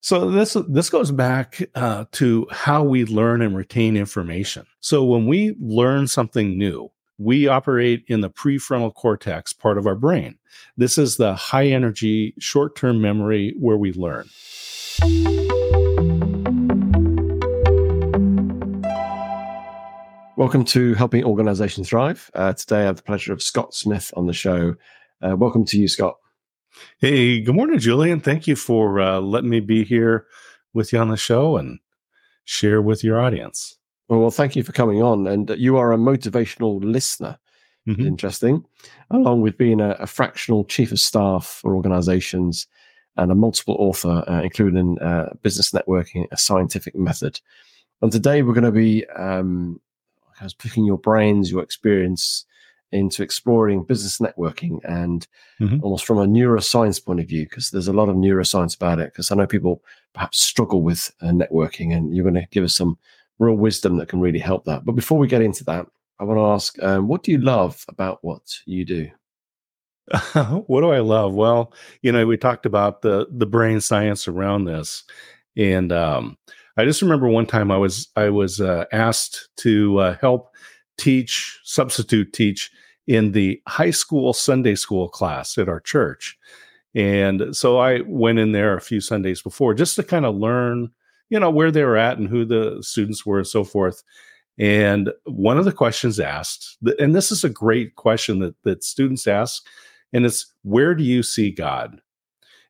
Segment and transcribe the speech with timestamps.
[0.00, 4.64] So this this goes back uh, to how we learn and retain information.
[4.78, 9.96] So when we learn something new, we operate in the prefrontal cortex part of our
[9.96, 10.38] brain.
[10.76, 14.28] This is the high energy short term memory where we learn.
[20.36, 22.30] Welcome to Helping Organizations Thrive.
[22.34, 24.76] Uh, today I have the pleasure of Scott Smith on the show.
[25.20, 26.18] Uh, welcome to you, Scott.
[26.98, 28.20] Hey, good morning, Julian.
[28.20, 30.26] Thank you for uh, letting me be here
[30.74, 31.78] with you on the show and
[32.44, 33.76] share with your audience.
[34.08, 35.26] Well, well thank you for coming on.
[35.26, 37.38] And you are a motivational listener.
[37.86, 38.06] Mm-hmm.
[38.06, 38.64] Interesting.
[39.10, 42.66] Along with being a, a, fractional chief of staff for organizations
[43.16, 47.40] and a multiple author, uh, including uh, business networking, a scientific method.
[48.02, 49.80] And today we're going to be um,
[50.40, 52.44] I was picking your brains, your experience
[52.92, 55.26] into exploring business networking and
[55.60, 55.82] mm-hmm.
[55.82, 59.12] almost from a neuroscience point of view, because there's a lot of neuroscience about it.
[59.12, 59.82] Because I know people
[60.14, 62.98] perhaps struggle with uh, networking, and you're going to give us some
[63.38, 64.84] real wisdom that can really help that.
[64.84, 65.86] But before we get into that,
[66.18, 69.10] I want to ask, um, what do you love about what you do?
[70.66, 71.34] what do I love?
[71.34, 75.04] Well, you know, we talked about the the brain science around this,
[75.56, 76.38] and um,
[76.76, 80.50] I just remember one time I was I was uh, asked to uh, help
[80.98, 82.70] teach, substitute teach
[83.06, 86.38] in the high school Sunday school class at our church.
[86.94, 90.90] And so I went in there a few Sundays before just to kind of learn,
[91.30, 94.02] you know, where they were at and who the students were and so forth.
[94.58, 99.26] And one of the questions asked, and this is a great question that, that students
[99.26, 99.64] ask,
[100.12, 102.00] and it's where do you see God?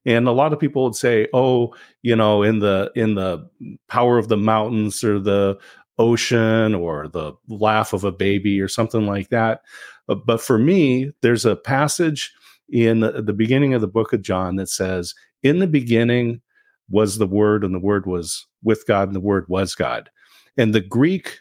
[0.05, 3.49] And a lot of people would say, oh, you know, in the in the
[3.89, 5.59] power of the mountains or the
[5.99, 9.63] ocean or the laugh of a baby or something like that.
[10.09, 12.33] Uh, but for me, there's a passage
[12.69, 16.43] in the beginning of the book of John that says, In the beginning
[16.91, 20.11] was the Word, and the Word was with God, and the Word was God.
[20.57, 21.39] And the Greek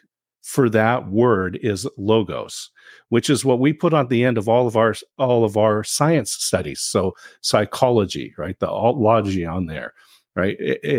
[0.48, 2.70] for that word is logos,
[3.10, 5.84] which is what we put on the end of all of our all of our
[5.84, 6.80] science studies.
[6.80, 8.58] So psychology, right?
[8.58, 9.92] The logy on there,
[10.34, 10.56] right?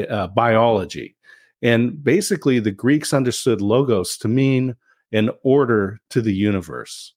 [0.07, 1.15] Uh, biology.
[1.61, 4.75] And basically, the Greeks understood logos to mean
[5.11, 7.13] an order to the universe.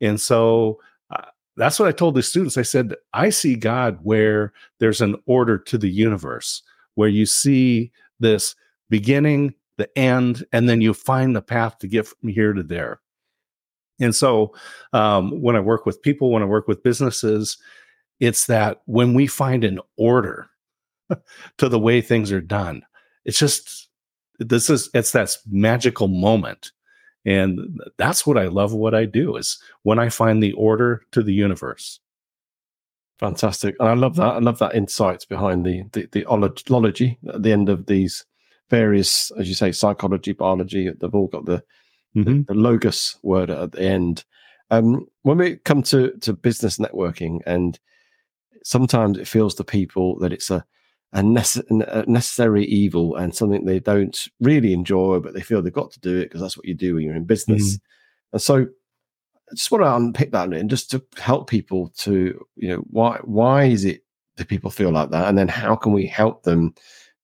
[0.00, 0.80] And so
[1.10, 1.26] uh,
[1.56, 2.58] that's what I told the students.
[2.58, 6.62] I said, I see God where there's an order to the universe,
[6.94, 8.54] where you see this
[8.88, 13.00] beginning, the end, and then you find the path to get from here to there.
[14.00, 14.54] And so
[14.92, 17.58] um, when I work with people, when I work with businesses,
[18.18, 20.48] it's that when we find an order
[21.58, 22.82] to the way things are done,
[23.24, 23.88] it's just
[24.38, 26.72] this is it's that magical moment.
[27.26, 31.22] And that's what i love what i do is when i find the order to
[31.22, 32.00] the universe.
[33.18, 33.76] Fantastic.
[33.78, 37.52] And i love that i love that insight behind the the, the ology at the
[37.52, 38.24] end of these
[38.70, 41.62] various as you say psychology biology they've all got the
[42.16, 42.38] mm-hmm.
[42.38, 44.24] the, the, logos word at the end.
[44.70, 47.78] Um, when we come to to business networking and
[48.64, 50.64] sometimes it feels to people that it's a
[51.12, 56.00] a, necessary evil and something they don't really enjoy, but they feel they've got to
[56.00, 57.76] do it because that's what you do when you're in business.
[57.76, 57.80] Mm.
[58.32, 58.66] And so,
[59.50, 63.18] I just want to unpick that and just to help people to, you know, why
[63.24, 64.04] why is it
[64.36, 66.74] that people feel like that, and then how can we help them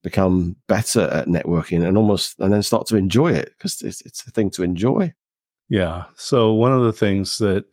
[0.03, 4.27] become better at networking and almost and then start to enjoy it because it's it's
[4.27, 5.13] a thing to enjoy.
[5.69, 6.05] Yeah.
[6.17, 7.65] So one of the things that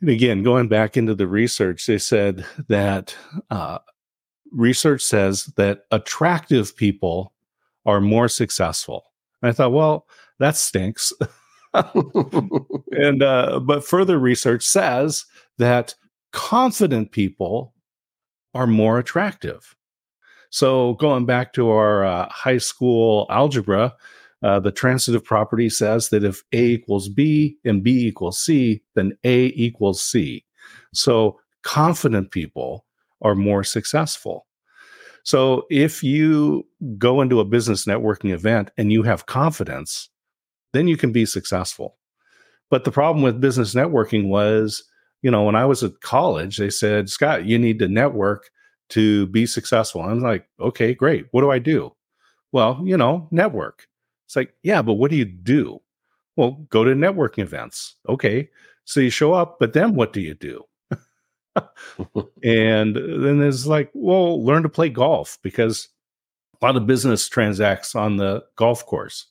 [0.00, 3.16] and again, going back into the research, they said that
[3.50, 3.78] uh,
[4.52, 7.32] research says that attractive people
[7.86, 9.04] are more successful.
[9.42, 10.06] And I thought, well,
[10.38, 11.12] that stinks.
[11.74, 15.24] and uh, but further research says
[15.58, 15.94] that
[16.32, 17.74] confident people
[18.54, 19.76] are more attractive.
[20.50, 23.94] So going back to our uh, high school algebra,
[24.42, 29.16] uh, the transitive property says that if A equals B and B equals C, then
[29.24, 30.44] A equals C.
[30.94, 32.86] So confident people
[33.22, 34.46] are more successful.
[35.24, 40.08] So if you go into a business networking event and you have confidence,
[40.72, 41.96] then you can be successful.
[42.70, 44.84] But the problem with business networking was,
[45.22, 48.50] you know, when I was at college, they said, Scott, you need to network
[48.90, 50.02] to be successful.
[50.02, 51.26] I'm like, okay, great.
[51.32, 51.92] What do I do?
[52.52, 53.86] Well, you know, network.
[54.26, 55.80] It's like, yeah, but what do you do?
[56.36, 57.96] Well, go to networking events.
[58.08, 58.48] Okay.
[58.84, 60.64] So you show up, but then what do you do?
[62.42, 65.88] And then there's like, well, learn to play golf because
[66.60, 69.26] a lot of business transacts on the golf course.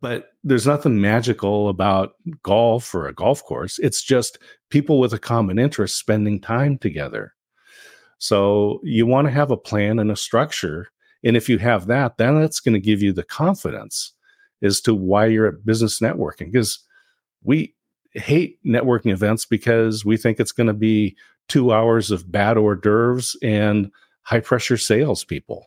[0.00, 2.12] But there's nothing magical about
[2.42, 3.78] golf or a golf course.
[3.78, 4.38] It's just
[4.70, 7.34] people with a common interest spending time together.
[8.18, 10.88] So you want to have a plan and a structure.
[11.22, 14.12] And if you have that, then that's going to give you the confidence
[14.62, 16.50] as to why you're at business networking.
[16.52, 16.78] Because
[17.42, 17.74] we
[18.14, 21.16] hate networking events because we think it's going to be
[21.48, 23.90] two hours of bad hors d'oeuvres and
[24.22, 25.66] high pressure salespeople.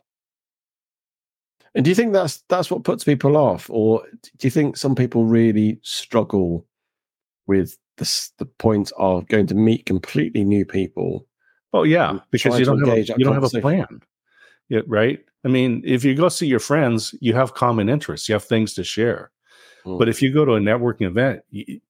[1.74, 4.02] And do you think that's that's what puts people off, or
[4.38, 6.66] do you think some people really struggle
[7.46, 11.26] with the the point of going to meet completely new people?
[11.72, 14.00] Oh yeah, because you don't have a, you don't have a plan,
[14.68, 15.18] yeah, right?
[15.44, 18.72] I mean, if you go see your friends, you have common interests, you have things
[18.74, 19.32] to share.
[19.84, 19.98] Mm.
[19.98, 21.80] But if you go to a networking event, you,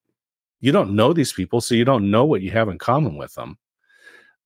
[0.64, 3.34] you don't know these people, so you don't know what you have in common with
[3.34, 3.58] them.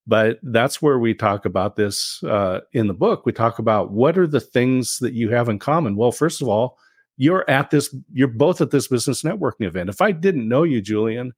[0.05, 3.25] But that's where we talk about this uh, in the book.
[3.25, 5.95] We talk about what are the things that you have in common.
[5.95, 6.77] Well, first of all,
[7.19, 9.91] you're at this, you're both at this business networking event.
[9.91, 11.35] If I didn't know you, Julian,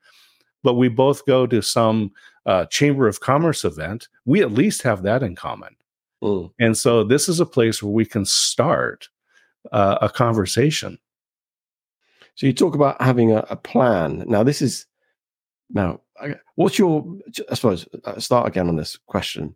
[0.63, 2.13] but we both go to some
[2.47, 5.77] uh, Chamber of Commerce event, we at least have that in common.
[6.23, 6.53] Mm.
[6.59, 9.11] And so this is a place where we can start
[9.73, 10.99] uh, a conversation.
[12.35, 14.25] So you talk about having a, a plan.
[14.27, 14.87] Now, this is
[15.73, 16.01] now
[16.57, 17.07] what's your
[17.51, 19.55] i suppose uh, start again on this question.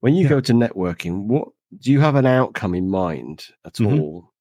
[0.00, 0.30] When you yeah.
[0.30, 4.00] go to networking what do you have an outcome in mind at mm-hmm.
[4.00, 4.32] all?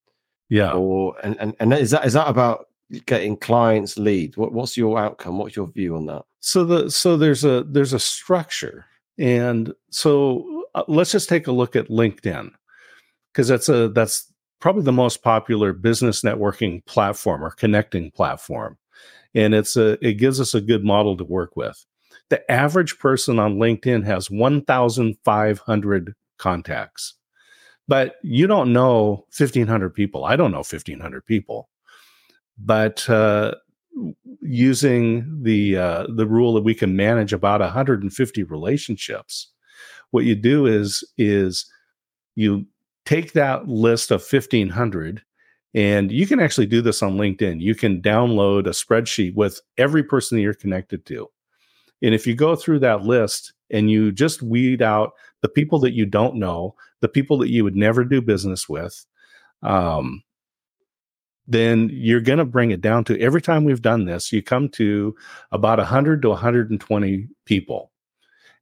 [0.50, 0.72] Yeah.
[0.72, 2.68] Or and, and and is that is that about
[3.06, 4.38] getting clients lead?
[4.38, 5.38] What, what's your outcome?
[5.38, 6.24] What's your view on that?
[6.40, 8.86] So the so there's a there's a structure.
[9.18, 12.52] And so uh, let's just take a look at linkedin
[13.32, 14.32] because that's a that's
[14.66, 18.76] probably the most popular business networking platform or connecting platform
[19.36, 21.86] and it's a it gives us a good model to work with.
[22.30, 27.14] The average person on LinkedIn has 1,500 contacts,
[27.88, 30.26] but you don't know 1,500 people.
[30.26, 31.70] I don't know 1,500 people,
[32.58, 33.54] but uh,
[34.42, 39.52] using the uh, the rule that we can manage about 150 relationships,
[40.10, 41.72] what you do is is
[42.34, 42.66] you
[43.06, 45.22] take that list of 1,500
[45.76, 47.60] and you can actually do this on LinkedIn.
[47.60, 51.30] You can download a spreadsheet with every person that you're connected to.
[52.02, 55.12] And if you go through that list and you just weed out
[55.42, 59.06] the people that you don't know, the people that you would never do business with,
[59.64, 60.24] um,
[61.48, 64.70] then you're going to bring it down to every time we've done this, you come
[64.70, 65.14] to
[65.52, 67.92] about 100 to 120 people.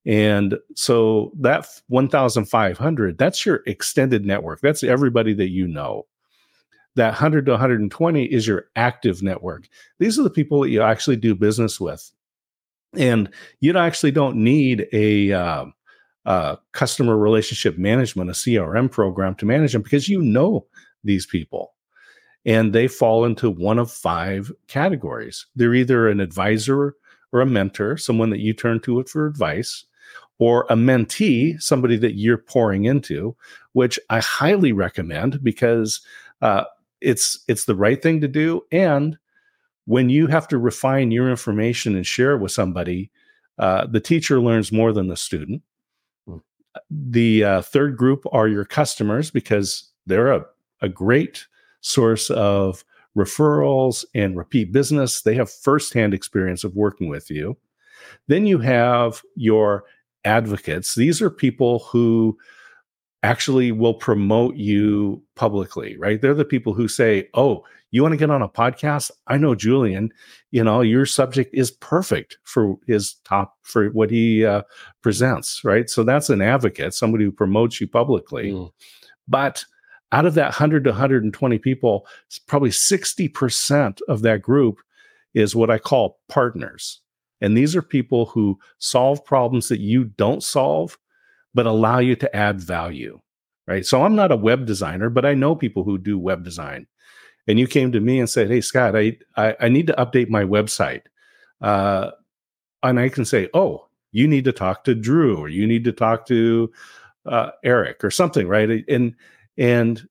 [0.06, 4.62] And so that 1,500, that's your extended network.
[4.62, 6.06] That's everybody that you know
[6.96, 9.68] that 100 to 120 is your active network.
[10.00, 12.12] These are the people that you actually do business with.
[12.96, 13.30] And
[13.60, 15.32] you actually don't need a
[16.26, 20.66] uh, customer relationship management, a CRM program to manage them because you know
[21.04, 21.74] these people.
[22.46, 25.46] And they fall into one of five categories.
[25.56, 26.96] They're either an advisor
[27.32, 29.86] or a mentor, someone that you turn to for advice,
[30.40, 33.36] or a mentee, somebody that you're pouring into,
[33.74, 36.02] which I highly recommend because
[36.42, 36.66] uh,
[37.02, 38.62] it's it's the right thing to do.
[38.72, 39.18] And
[39.86, 43.12] when you have to refine your information and share it with somebody
[43.58, 45.62] uh, the teacher learns more than the student.
[46.28, 46.42] Mm.
[46.90, 50.46] the uh, third group are your customers because they're a,
[50.82, 51.46] a great
[51.82, 52.84] source of
[53.16, 55.22] referrals and repeat business.
[55.22, 57.58] They have firsthand experience of working with you.
[58.28, 59.84] Then you have your
[60.26, 62.38] advocates these are people who
[63.24, 66.22] actually will promote you publicly, right?
[66.22, 67.64] They're the people who say, "Oh,
[67.94, 69.12] you want to get on a podcast?
[69.28, 70.12] I know Julian.
[70.50, 74.64] You know, your subject is perfect for his top for what he uh,
[75.04, 75.88] presents, right?
[75.88, 78.52] So that's an advocate, somebody who promotes you publicly.
[78.52, 78.72] Mm.
[79.28, 79.64] But
[80.12, 82.08] out of that 100 to 120 people,
[82.48, 84.80] probably 60% of that group
[85.36, 87.00] is what I call partners.
[87.44, 90.98] And these are people who solve problems that you don't solve
[91.54, 93.20] but allow you to add value,
[93.68, 93.86] right?
[93.86, 96.88] So I'm not a web designer, but I know people who do web design.
[97.48, 100.30] And you came to me and said, "Hey, Scott, I I, I need to update
[100.30, 101.04] my website,"
[101.62, 102.12] uh,
[102.84, 105.92] and I can say, "Oh, you need to talk to Drew, or you need to
[105.92, 106.72] talk to
[107.26, 108.86] uh, Eric, or something," right?
[108.88, 109.16] And
[109.58, 110.08] and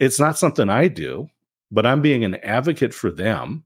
[0.00, 1.28] it's not something I do,
[1.70, 3.64] but I'm being an advocate for them,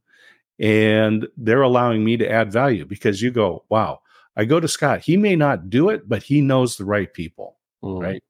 [0.61, 4.00] and they're allowing me to add value because you go, "Wow."
[4.37, 5.00] I go to Scott.
[5.00, 8.00] He may not do it, but he knows the right people, mm.
[8.00, 8.23] right?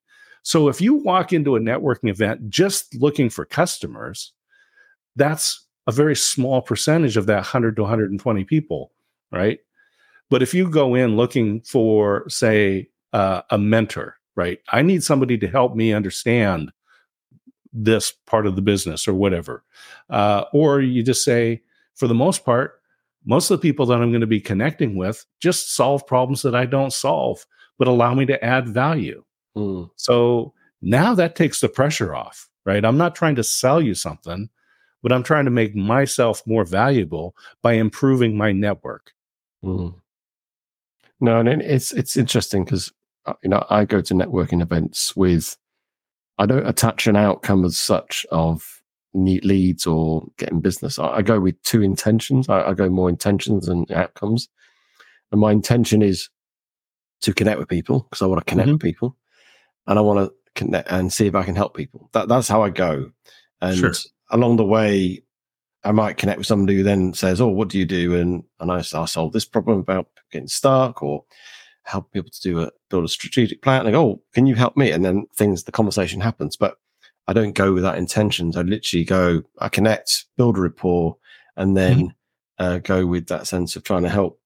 [0.43, 4.33] So if you walk into a networking event just looking for customers,
[5.17, 8.93] that's a very small percentage of that 100 to 120 people,
[9.31, 9.59] right?
[10.31, 14.61] But if you go in looking for, say, uh, a mentor, right?
[14.71, 16.73] I need somebody to help me understand
[17.73, 19.65] this part of the business or whatever.
[20.09, 21.63] Uh, or you just say,
[22.01, 22.81] for the most part,
[23.27, 26.55] most of the people that I'm going to be connecting with just solve problems that
[26.55, 27.47] I don't solve.
[27.79, 29.25] but allow me to add value.
[29.57, 29.91] Mm.
[29.97, 30.53] So
[30.83, 32.85] now that takes the pressure off, right?
[32.85, 34.51] I'm not trying to sell you something,
[35.03, 39.13] but I'm trying to make myself more valuable by improving my network.
[39.65, 39.95] Mm.
[41.21, 42.93] No, and it's it's interesting because
[43.25, 45.57] uh, you know I go to networking events with
[46.39, 48.80] I don't attach an outcome as such of
[49.15, 50.99] leads or getting business.
[50.99, 52.49] I, I go with two intentions.
[52.49, 54.49] I, I, go more intentions and outcomes.
[55.33, 56.29] And my intention is
[57.23, 58.75] to connect with people because I want to connect mm-hmm.
[58.75, 59.17] with people
[59.87, 62.09] and I want to connect and see if I can help people.
[62.13, 63.11] That, that's how I go.
[63.61, 63.93] And sure.
[64.31, 65.23] along the way,
[65.83, 68.17] I might connect with somebody who then says, Oh, what do you do?
[68.17, 71.25] And, and I, I solve this problem about getting stuck or
[71.85, 73.81] help people to do a build a strategic plan.
[73.81, 74.91] And I go, Oh, can you help me?
[74.91, 76.57] And then things, the conversation happens.
[76.57, 76.77] But
[77.29, 78.57] I don't go with that intentions.
[78.57, 81.17] I literally go, I connect, build a rapport,
[81.57, 82.65] and then mm-hmm.
[82.65, 84.41] uh, go with that sense of trying to help.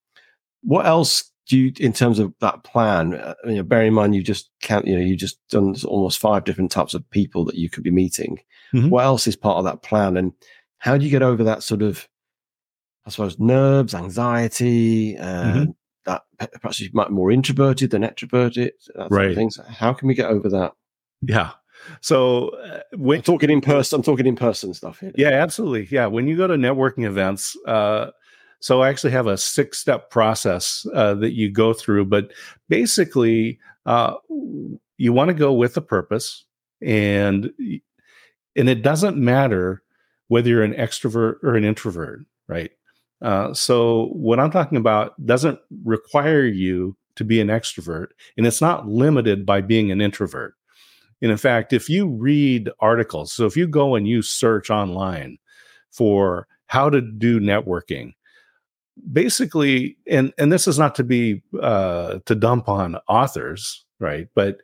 [0.62, 3.14] What else do you, in terms of that plan?
[3.14, 6.18] Uh, you know, bear in mind you just can't, you know, you just done almost
[6.18, 8.38] five different types of people that you could be meeting.
[8.74, 8.90] Mm-hmm.
[8.90, 10.32] What else is part of that plan, and
[10.78, 12.08] how do you get over that sort of,
[13.06, 15.70] I suppose, nerves, anxiety, uh, mm-hmm.
[16.06, 16.22] that
[16.60, 18.72] perhaps you might be more introverted than extroverted,
[19.10, 19.34] right?
[19.34, 19.58] things.
[19.68, 20.72] How can we get over that?
[21.22, 21.52] Yeah.
[22.00, 25.12] So uh, when I'm talking in person, I'm talking in person stuff here.
[25.16, 25.88] Yeah, absolutely.
[25.90, 28.10] Yeah, when you go to networking events, uh,
[28.60, 32.32] so I actually have a six step process uh, that you go through, but
[32.68, 34.14] basically, uh,
[34.96, 36.44] you want to go with a purpose,
[36.80, 37.50] and
[38.56, 39.82] and it doesn't matter
[40.28, 42.70] whether you're an extrovert or an introvert, right?
[43.20, 48.60] Uh, so what I'm talking about doesn't require you to be an extrovert, and it's
[48.60, 50.54] not limited by being an introvert.
[51.22, 55.38] And in fact, if you read articles, so if you go and you search online
[55.90, 58.12] for how to do networking,
[59.12, 64.28] basically, and and this is not to be uh, to dump on authors, right?
[64.34, 64.58] But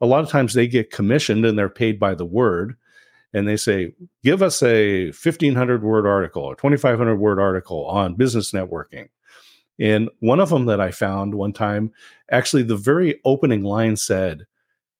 [0.00, 2.76] a lot of times they get commissioned and they're paid by the word,
[3.32, 3.92] and they say,
[4.22, 8.52] "Give us a fifteen hundred word article or twenty five hundred word article on business
[8.52, 9.08] networking."
[9.78, 11.92] And one of them that I found one time,
[12.30, 14.46] actually, the very opening line said,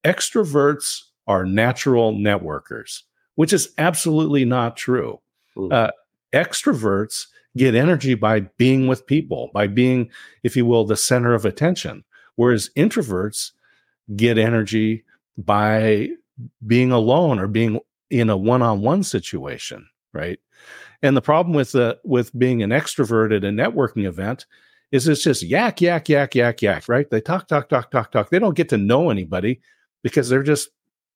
[0.04, 3.02] extroverts are natural networkers,
[3.34, 5.20] which is absolutely not true.
[5.56, 5.72] Mm.
[5.72, 5.90] Uh,
[6.32, 10.10] extroverts get energy by being with people, by being,
[10.42, 12.04] if you will, the center of attention,
[12.36, 13.52] whereas introverts
[14.16, 15.04] get energy
[15.38, 16.08] by
[16.66, 17.80] being alone or being
[18.10, 20.38] in a one-on-one situation, right?
[21.02, 24.46] And the problem with the with being an extrovert at a networking event
[24.90, 27.08] is it's just yak, yak, yak, yak, yak, right?
[27.10, 28.30] They talk, talk, talk, talk, talk.
[28.30, 29.60] They don't get to know anybody
[30.04, 30.68] because they're just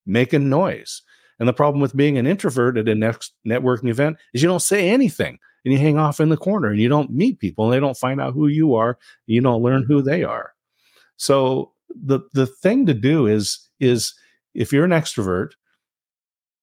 [0.05, 1.01] making noise.
[1.39, 4.59] And the problem with being an introvert at a next networking event is you don't
[4.59, 7.73] say anything and you hang off in the corner and you don't meet people and
[7.73, 8.97] they don't find out who you are.
[9.27, 10.53] You don't learn who they are.
[11.15, 14.13] So the the thing to do is is
[14.53, 15.51] if you're an extrovert,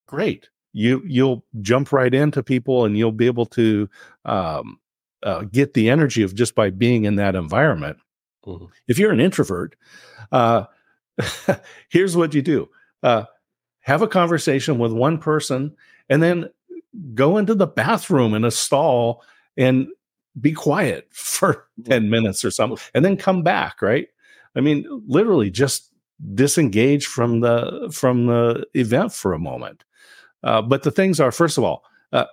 [0.07, 0.51] great.
[0.73, 3.89] You you'll jump right into people and you'll be able to
[4.27, 4.79] um,
[5.23, 7.97] uh, get the energy of just by being in that environment.
[8.45, 8.67] Mm-hmm.
[8.89, 9.75] If you're an introvert,
[10.33, 10.65] uh,
[11.89, 12.69] here's what you do.
[13.03, 13.25] Uh,
[13.81, 15.75] have a conversation with one person
[16.09, 16.51] and then
[17.15, 19.23] go into the bathroom in a stall
[19.57, 19.87] and
[20.41, 24.09] be quiet for 10 minutes or something and then come back right?
[24.55, 25.93] I mean literally just
[26.35, 29.85] disengage from the from the event for a moment.
[30.43, 32.27] Uh, but the things are first of all uh,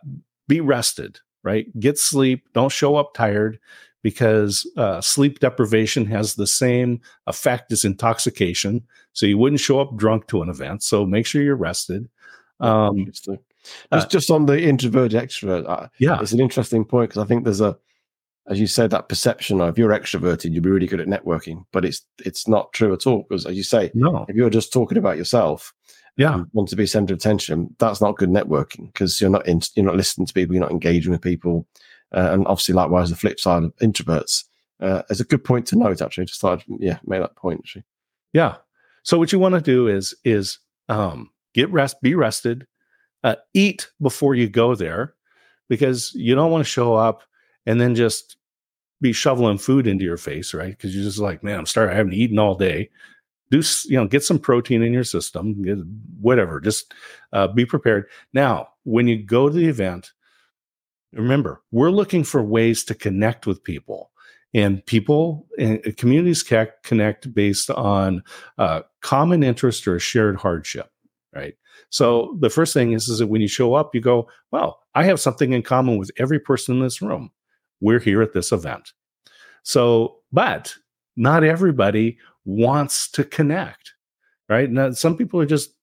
[0.48, 1.68] be rested right?
[1.80, 2.48] Get sleep.
[2.54, 3.60] Don't show up tired
[4.04, 8.84] because uh, sleep deprivation has the same effect as intoxication.
[9.14, 10.84] So you wouldn't show up drunk to an event.
[10.84, 12.08] So make sure you're rested.
[12.60, 13.30] Um, just,
[13.92, 17.44] uh, just on the introvert extrovert, uh, yeah, it's an interesting point because I think
[17.44, 17.78] there's a,
[18.48, 21.64] as you said, that perception of if you're extroverted, you'll be really good at networking,
[21.72, 24.74] but it's it's not true at all because, as you say, no, if you're just
[24.74, 25.74] talking about yourself,
[26.18, 29.62] yeah, want to be center of attention, that's not good networking because you're not in,
[29.76, 31.66] you're not listening to people, you're not engaging with people,
[32.14, 34.46] uh, and obviously, likewise, the flip side of introverts.
[34.80, 36.02] Uh, is a good point to note.
[36.02, 37.60] Actually, just thought, I'd, yeah, make that point.
[37.60, 37.86] Actually,
[38.34, 38.58] yeah.
[39.04, 42.68] So what you want to do is is um, get rest, be rested,
[43.24, 45.14] uh, eat before you go there,
[45.70, 47.24] because you don't want to show up
[47.66, 48.36] and then just
[49.00, 50.72] be shoveling food into your face, right?
[50.72, 51.94] Because you're just like, man, I'm starting.
[51.94, 52.90] I haven't eaten all day.
[53.52, 54.08] Do you know?
[54.08, 55.62] Get some protein in your system.
[55.62, 55.78] Get,
[56.20, 56.60] whatever.
[56.60, 56.94] Just
[57.32, 58.08] uh, be prepared.
[58.34, 60.12] Now, when you go to the event,
[61.14, 64.12] Remember, we're looking for ways to connect with people.
[64.56, 66.44] And people and communities
[66.84, 68.24] connect based on
[68.60, 70.92] uh, common interest or a shared hardship,
[71.34, 71.56] right?
[71.90, 75.04] So the first thing is, is that when you show up, you go, well, I
[75.06, 77.32] have something in common with every person in this room.
[77.82, 78.94] We're here at this event.
[79.64, 80.76] So, but
[81.16, 83.94] not everybody wants to connect,
[84.50, 84.70] right?
[84.70, 85.74] Now, some people are just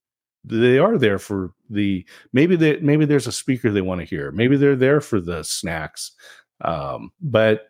[0.45, 4.57] they are there for the maybe maybe there's a speaker they want to hear maybe
[4.57, 6.13] they're there for the snacks
[6.63, 7.69] um, but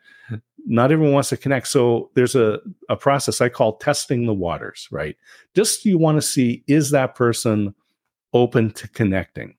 [0.66, 1.68] not everyone wants to connect.
[1.68, 5.16] So there's a, a process i call testing the waters right?
[5.54, 7.74] Just you want to see is that person
[8.32, 9.56] open to connecting?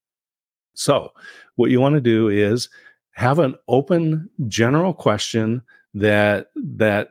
[0.74, 1.12] So
[1.56, 2.70] what you want to do is
[3.14, 5.62] have an open general question
[5.94, 7.10] that that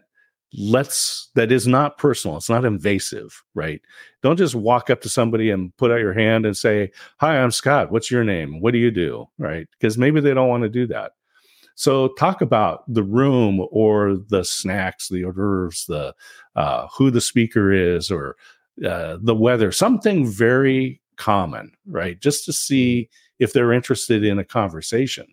[0.52, 3.80] let's that is not personal it's not invasive right?
[4.22, 7.50] Don't just walk up to somebody and put out your hand and say hi i'm
[7.50, 8.60] scott what's your name?
[8.60, 9.26] What do you do?
[9.38, 9.68] Right?
[9.72, 11.12] Because maybe they don't want to do that.
[11.76, 16.14] So talk about the room or the snacks the hors d'oeuvres the
[16.56, 18.36] uh, who the speaker is or
[18.84, 22.20] uh, the weather something very common right?
[22.20, 25.26] Just to see if they're interested in a conversation.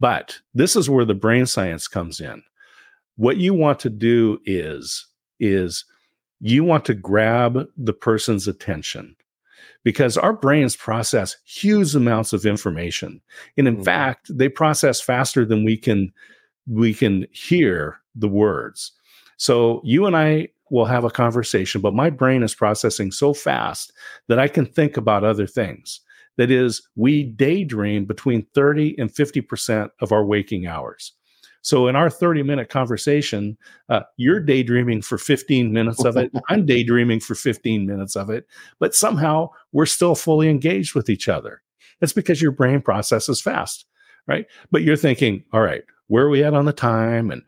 [0.00, 2.42] But this is where the brain science comes in
[3.16, 5.06] what you want to do is
[5.40, 5.84] is
[6.40, 9.16] you want to grab the person's attention
[9.82, 13.20] because our brains process huge amounts of information.
[13.56, 13.84] And in mm-hmm.
[13.84, 16.12] fact they process faster than we can
[16.66, 18.92] we can hear the words.
[19.36, 23.92] So you and i will have a conversation but my brain is processing so fast
[24.28, 26.00] that i can think about other things.
[26.36, 31.12] That is we daydream between 30 and 50% of our waking hours
[31.64, 33.56] so in our 30 minute conversation,
[33.88, 36.30] uh, you're daydreaming for 15 minutes of it.
[36.50, 38.46] I'm daydreaming for 15 minutes of it,
[38.78, 41.62] but somehow we're still fully engaged with each other.
[42.00, 43.86] That's because your brain processes fast,
[44.26, 44.44] right?
[44.70, 47.30] But you're thinking, all right, where are we at on the time?
[47.30, 47.40] And,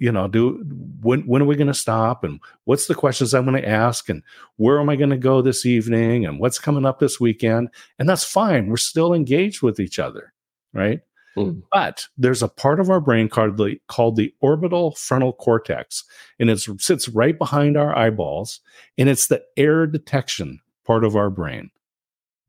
[0.00, 0.64] you know, do
[1.00, 2.24] when, when are we going to stop?
[2.24, 4.08] And what's the questions I'm going to ask?
[4.08, 4.24] And
[4.56, 6.26] where am I going to go this evening?
[6.26, 7.68] And what's coming up this weekend?
[8.00, 8.66] And that's fine.
[8.66, 10.32] We're still engaged with each other,
[10.74, 11.02] right?
[11.36, 11.62] Mm.
[11.72, 16.04] But there's a part of our brain called the, called the orbital frontal cortex,
[16.38, 18.60] and it sits right behind our eyeballs,
[18.98, 21.70] and it's the error detection part of our brain,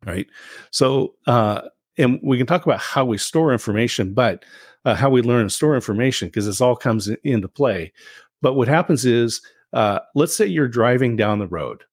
[0.06, 0.28] right?
[0.72, 1.62] So, uh,
[1.98, 4.44] and we can talk about how we store information, but
[4.86, 7.94] uh, how we learn and store information because this all comes in, into play.
[8.42, 9.42] But what happens is,
[9.74, 11.84] uh, let's say you're driving down the road,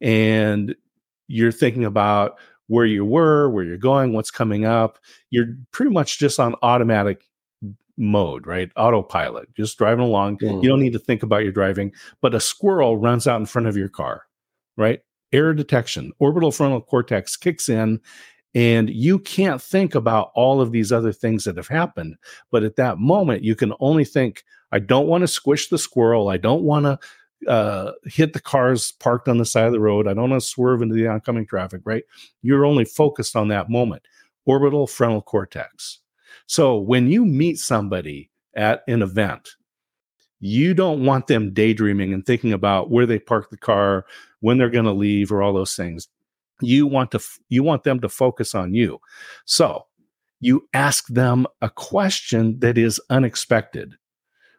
[0.00, 0.74] and
[1.28, 2.38] you're thinking about
[2.70, 4.96] where you were, where you're going, what's coming up.
[5.30, 7.24] You're pretty much just on automatic
[7.98, 8.70] mode, right?
[8.76, 10.38] Autopilot, just driving along.
[10.38, 10.62] Mm.
[10.62, 13.66] You don't need to think about your driving, but a squirrel runs out in front
[13.66, 14.22] of your car,
[14.76, 15.00] right?
[15.32, 17.98] Error detection, orbital frontal cortex kicks in,
[18.54, 22.14] and you can't think about all of these other things that have happened.
[22.52, 26.28] But at that moment, you can only think, I don't want to squish the squirrel.
[26.28, 27.00] I don't want to
[27.46, 30.06] uh, hit the cars parked on the side of the road.
[30.06, 32.04] I don't want to swerve into the oncoming traffic, right?
[32.42, 34.02] You're only focused on that moment.
[34.46, 36.00] Orbital frontal cortex.
[36.46, 39.50] So when you meet somebody at an event,
[40.40, 44.06] you don't want them daydreaming and thinking about where they park the car,
[44.40, 46.08] when they're going to leave, or all those things.
[46.62, 49.00] You want to you want them to focus on you.
[49.44, 49.86] So
[50.40, 53.94] you ask them a question that is unexpected.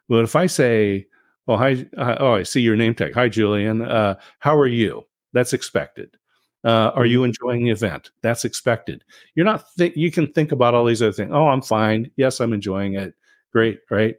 [0.08, 1.06] But if I say,
[1.46, 1.86] well, hi.
[1.96, 3.14] Uh, oh, I see your name tag.
[3.14, 3.82] Hi, Julian.
[3.82, 5.06] Uh, how are you?
[5.32, 6.16] That's expected.
[6.64, 7.26] Uh, are you mm-hmm.
[7.26, 8.10] enjoying the event?
[8.22, 9.04] That's expected.
[9.34, 9.64] You're not.
[9.76, 11.32] Th- you can think about all these other things.
[11.32, 12.10] Oh, I'm fine.
[12.16, 13.14] Yes, I'm enjoying it.
[13.52, 14.16] Great, right?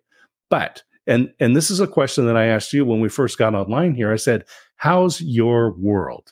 [0.50, 3.56] But and and this is a question that I asked you when we first got
[3.56, 4.12] online here.
[4.12, 6.32] I said, "How's your world?"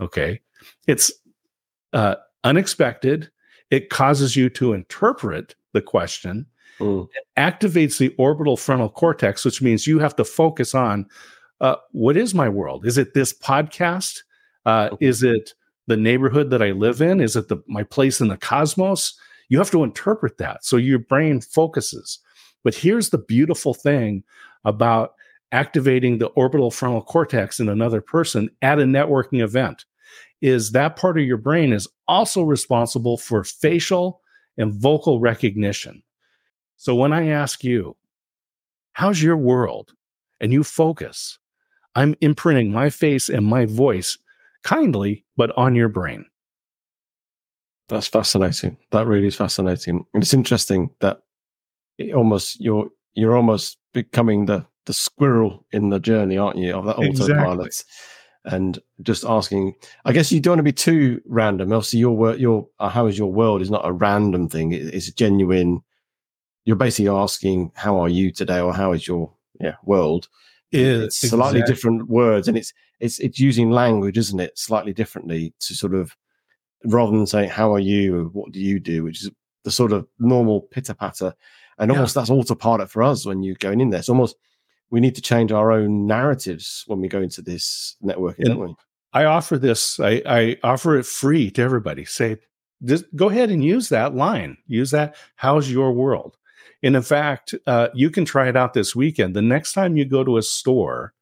[0.00, 0.40] Okay,
[0.86, 1.12] it's
[1.92, 3.30] uh, unexpected.
[3.70, 6.46] It causes you to interpret the question
[6.80, 7.08] Mm.
[7.14, 11.06] It activates the orbital frontal cortex, which means you have to focus on
[11.60, 12.86] uh, what is my world?
[12.86, 14.20] Is it this podcast?
[14.66, 15.06] Uh, okay.
[15.06, 15.54] Is it
[15.86, 17.20] the neighborhood that I live in?
[17.20, 19.14] Is it the, my place in the cosmos?
[19.48, 20.64] You have to interpret that.
[20.64, 22.18] So your brain focuses.
[22.64, 24.24] But here's the beautiful thing
[24.64, 25.14] about
[25.52, 29.84] activating the orbital frontal cortex in another person at a networking event
[30.40, 34.20] is that part of your brain is also responsible for facial
[34.58, 36.02] and vocal recognition.
[36.82, 37.96] So when I ask you,
[38.94, 39.92] how's your world?
[40.40, 41.38] And you focus,
[41.94, 44.18] I'm imprinting my face and my voice
[44.64, 46.24] kindly, but on your brain.
[47.88, 48.78] That's fascinating.
[48.90, 50.04] That really is fascinating.
[50.12, 51.20] And it's interesting that
[51.98, 56.86] it almost you're you're almost becoming the the squirrel in the journey, aren't you, of
[56.86, 57.66] that autopilot?
[57.66, 57.92] Exactly.
[58.44, 61.72] And just asking, I guess you don't want to be too random.
[61.72, 64.72] Obviously, your work, your uh, how is your world is not a random thing.
[64.72, 65.82] It, it's a genuine
[66.64, 70.28] you're basically asking how are you today or how is your yeah world
[70.70, 71.28] it's exactly.
[71.28, 75.94] slightly different words and it's it's it's using language isn't it slightly differently to sort
[75.94, 76.16] of
[76.84, 79.30] rather than saying how are you what do you do which is
[79.64, 81.34] the sort of normal pitter patter
[81.78, 82.22] and almost yeah.
[82.22, 84.36] that's autopilot for us when you're going in there it's almost
[84.92, 88.60] we need to change our own narratives when we go into this networking, and don't
[88.60, 88.74] we?
[89.14, 89.98] I offer this.
[89.98, 92.04] I, I offer it free to everybody.
[92.04, 92.36] Say,
[92.84, 94.58] just go ahead and use that line.
[94.66, 95.16] Use that.
[95.36, 96.36] How's your world?
[96.82, 99.34] And in fact, uh, you can try it out this weekend.
[99.34, 101.14] The next time you go to a store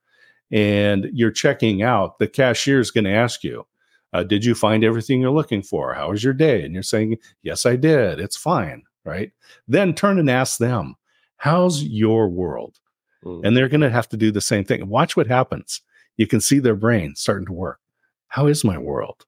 [0.51, 3.67] and you're checking out, the cashier is going to ask you,
[4.13, 5.95] uh, Did you find everything you're looking for?
[5.95, 6.65] How was your day?
[6.65, 8.19] And you're saying, Yes, I did.
[8.21, 8.83] It's fine.
[9.05, 9.33] Right.
[9.69, 10.97] Then turn and ask them,
[11.37, 12.79] How's your world?
[13.25, 13.43] Mm.
[13.45, 14.89] And they're going to have to do the same thing.
[14.89, 15.83] Watch what happens.
[16.17, 17.81] You can see their brain starting to work.
[18.29, 19.25] How is my world?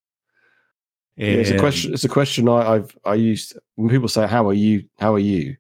[1.17, 1.93] And it's a question.
[1.93, 4.85] It's a question I, have I used when people say, "How are you?
[4.99, 5.57] How are you?"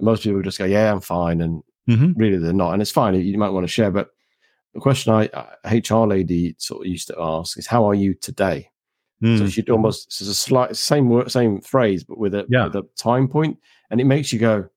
[0.00, 2.12] Most people just go, "Yeah, I'm fine," and mm-hmm.
[2.16, 2.72] really they're not.
[2.72, 3.14] And it's fine.
[3.14, 4.10] You might want to share, but
[4.74, 5.28] the question I
[5.64, 8.70] HR lady sort of used to ask is, "How are you today?"
[9.22, 9.38] Mm.
[9.38, 12.64] So she'd almost it's a slight same word, same phrase, but with a yeah.
[12.64, 13.58] with a time point,
[13.90, 14.68] and it makes you go,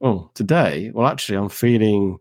[0.00, 0.90] "Oh, today?
[0.94, 2.18] Well, actually, I'm feeling."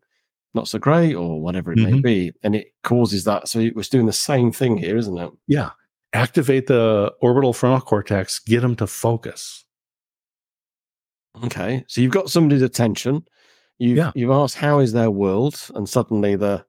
[0.53, 1.95] not so great or whatever it mm-hmm.
[1.95, 5.29] may be and it causes that so it's doing the same thing here isn't it
[5.45, 5.69] yeah
[6.13, 9.65] activate the orbital frontal cortex get them to focus
[11.43, 13.23] okay so you've got somebody's attention
[13.78, 14.12] you've, yeah.
[14.15, 16.63] you've asked how is their world and suddenly the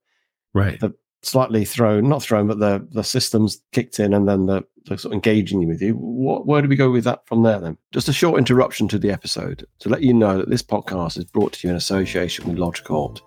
[0.55, 4.63] right the slightly thrown not thrown but the the systems kicked in and then the,
[4.87, 7.59] the sort of engaging with you what where do we go with that from there
[7.59, 11.19] then just a short interruption to the episode to let you know that this podcast
[11.19, 13.21] is brought to you in association with Lodge Court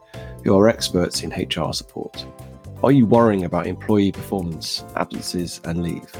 [0.43, 2.25] who are experts in hr support
[2.83, 6.11] are you worrying about employee performance, absences, and leave?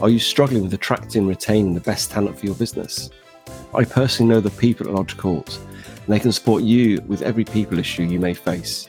[0.00, 3.10] Are you struggling with attracting and retaining the best talent for your business?
[3.74, 7.44] I personally know the people at Lodge Court, and they can support you with every
[7.44, 8.88] people issue you may face.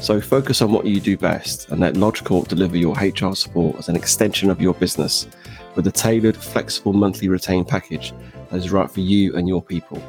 [0.00, 3.76] So focus on what you do best and let Lodge Court deliver your HR support
[3.78, 5.26] as an extension of your business
[5.74, 8.12] with a tailored, flexible monthly retained package
[8.50, 10.02] that is right for you and your people.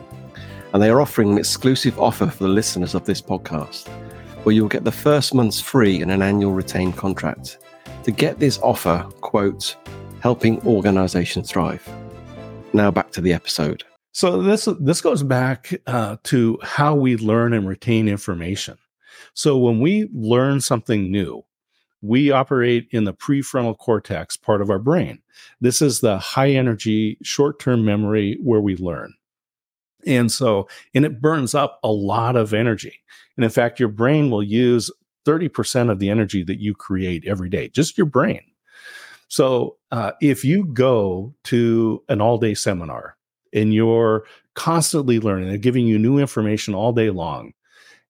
[0.73, 3.87] And they are offering an exclusive offer for the listeners of this podcast
[4.43, 7.59] where you'll get the first month's free and an annual retained contract.
[8.03, 9.75] To get this offer, quote,
[10.19, 11.87] helping organizations thrive.
[12.73, 13.83] Now back to the episode.
[14.13, 18.77] So this this goes back uh, to how we learn and retain information.
[19.33, 21.43] So when we learn something new,
[22.01, 25.19] we operate in the prefrontal cortex part of our brain.
[25.61, 29.13] This is the high energy short term memory where we learn.
[30.05, 33.01] And so, and it burns up a lot of energy.
[33.35, 34.91] And in fact, your brain will use
[35.25, 38.41] 30% of the energy that you create every day, just your brain.
[39.27, 43.17] So uh, if you go to an all day seminar
[43.53, 47.53] and you're constantly learning, and giving you new information all day long,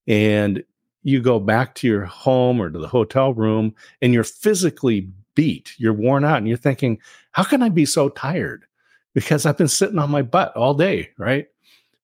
[0.07, 0.63] and
[1.03, 5.73] you go back to your home or to the hotel room and you're physically beat,
[5.77, 6.99] you're worn out, and you're thinking,
[7.31, 8.65] how can I be so tired?
[9.13, 11.47] Because I've been sitting on my butt all day, right?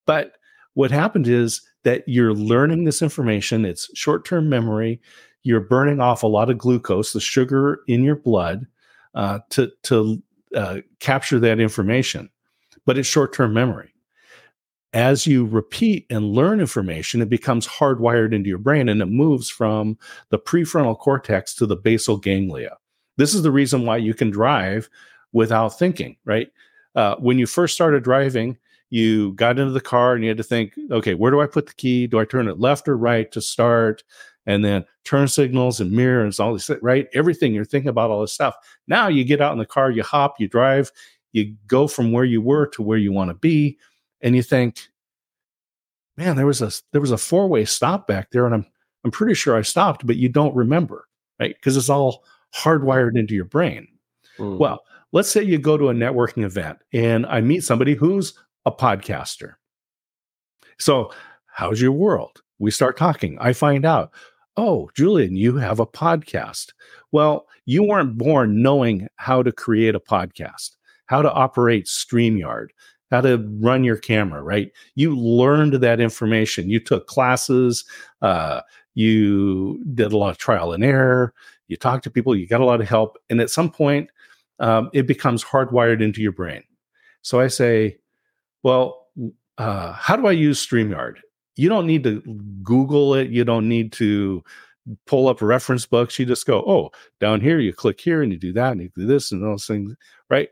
[0.06, 0.34] But
[0.73, 5.02] what happened is that you're learning this information, it's short term memory.
[5.43, 8.67] You're burning off a lot of glucose, the sugar in your blood,
[9.15, 10.21] uh, to, to
[10.54, 12.30] uh, capture that information,
[12.89, 13.93] but it's short term memory.
[14.93, 19.47] As you repeat and learn information, it becomes hardwired into your brain and it moves
[19.47, 19.95] from
[20.30, 22.78] the prefrontal cortex to the basal ganglia.
[23.15, 24.89] This is the reason why you can drive
[25.34, 26.47] without thinking, right?
[26.95, 28.58] Uh, when you first started driving,
[28.89, 31.67] you got into the car and you had to think, okay, where do I put
[31.67, 32.08] the key?
[32.08, 34.04] Do I turn it left or right to start?
[34.47, 37.08] And then turn signals and mirrors, all this, right?
[37.13, 38.56] Everything you're thinking about all this stuff.
[38.88, 40.91] Now you get out in the car, you hop, you drive,
[41.32, 43.78] you go from where you were to where you want to be,
[44.22, 44.88] and you think,
[46.18, 48.65] man, there was a there was a four way stop back there, and I'm
[49.04, 51.08] I'm pretty sure I stopped, but you don't remember,
[51.39, 51.56] right?
[51.56, 53.88] Because it's all hardwired into your brain.
[54.38, 54.58] Mm.
[54.58, 58.34] Well, let's say you go to a networking event and I meet somebody who's
[58.65, 59.56] a podcaster.
[60.78, 61.12] So,
[61.48, 62.42] how's your world?
[62.60, 63.38] We start talking.
[63.39, 64.12] I find out,
[64.58, 66.74] oh, Julian, you have a podcast.
[67.12, 70.72] Well, you weren't born knowing how to create a podcast,
[71.10, 72.67] how to operate StreamYard,
[73.10, 74.72] how to run your camera, right?
[74.93, 76.69] You learned that information.
[76.69, 77.84] You took classes,
[78.22, 78.62] uh,
[78.93, 81.34] you did a lot of trial and error,
[81.67, 83.17] you talked to people, you got a lot of help.
[83.32, 84.12] And at some point,
[84.60, 86.62] um, it becomes hardwired into your brain.
[87.24, 87.98] So I say,
[88.62, 89.08] well,
[89.58, 91.15] uh, how do I use StreamYard?
[91.56, 92.22] You don't need to
[92.62, 93.32] Google it.
[93.32, 94.43] You don't need to
[95.08, 96.19] pull up reference books.
[96.19, 98.91] You just go, oh, down here, you click here and you do that and you
[98.95, 99.95] do this and those things,
[100.30, 100.50] right?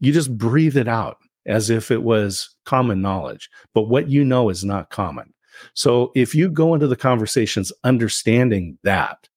[0.00, 3.50] You just breathe it out as if it was common knowledge.
[3.74, 5.32] But what you know is not common.
[5.74, 9.28] So if you go into the conversations understanding that,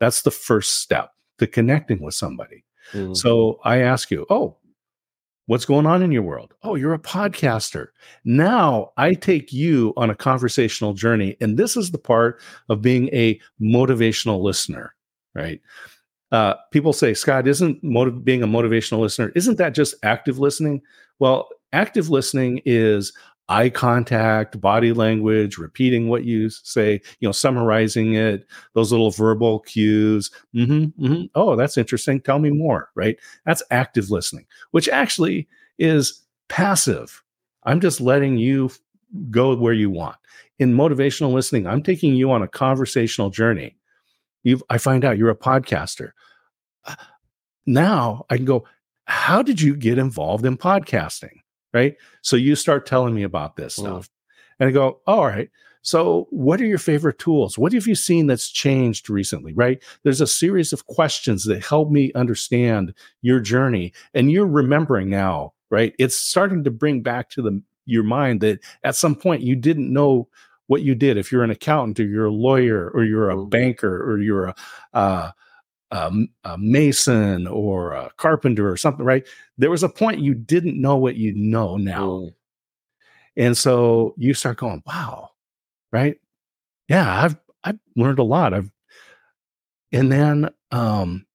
[0.00, 2.64] that's the first step to connecting with somebody.
[2.92, 3.14] Mm-hmm.
[3.14, 4.56] So I ask you, oh,
[5.46, 6.54] What's going on in your world?
[6.62, 7.88] Oh, you're a podcaster.
[8.24, 11.36] Now I take you on a conversational journey.
[11.40, 14.94] And this is the part of being a motivational listener,
[15.34, 15.60] right?
[16.34, 20.82] Uh, people say, Scott, isn't motiv- being a motivational listener, isn't that just active listening?
[21.20, 23.12] Well, active listening is
[23.48, 29.60] eye contact, body language, repeating what you say, you know, summarizing it, those little verbal
[29.60, 30.32] cues.
[30.56, 31.24] Mm-hmm, mm-hmm.
[31.36, 32.20] Oh, that's interesting.
[32.20, 33.16] Tell me more, right?
[33.46, 35.46] That's active listening, which actually
[35.78, 37.22] is passive.
[37.62, 38.70] I'm just letting you
[39.30, 40.16] go where you want.
[40.58, 43.76] In motivational listening, I'm taking you on a conversational journey.
[44.42, 46.10] You've, I find out you're a podcaster.
[47.66, 48.64] Now I can go,
[49.06, 51.38] how did you get involved in podcasting?
[51.74, 51.96] right?
[52.22, 54.08] So you start telling me about this stuff.
[54.58, 55.50] And I go, all right.
[55.82, 57.58] So, what are your favorite tools?
[57.58, 59.52] What have you seen that's changed recently?
[59.52, 59.82] Right?
[60.02, 65.52] There's a series of questions that help me understand your journey, and you're remembering now,
[65.68, 65.92] right?
[65.98, 69.92] It's starting to bring back to the your mind that at some point you didn't
[69.92, 70.26] know
[70.68, 71.18] what you did.
[71.18, 74.54] If you're an accountant, or you're a lawyer, or you're a banker, or you're a
[74.94, 75.30] uh,
[75.94, 76.10] a,
[76.44, 79.26] a, mason or a carpenter or something, right?
[79.56, 82.08] There was a point you didn't know what you know now.
[82.08, 82.34] Mm.
[83.36, 85.30] And so you start going, wow,
[85.92, 86.16] right?
[86.88, 88.54] Yeah, I've I've learned a lot.
[88.54, 88.70] I've
[89.92, 91.26] and then um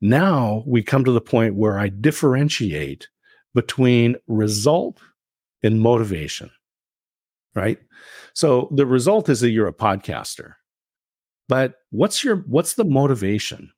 [0.00, 3.08] now we come to the point where I differentiate
[3.54, 4.98] between result
[5.62, 6.50] and motivation.
[7.54, 7.78] Right?
[8.32, 10.54] So the result is that you're a podcaster.
[11.48, 13.72] But what's your what's the motivation?